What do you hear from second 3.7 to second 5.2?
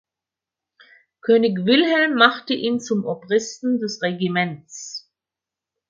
des Regiments.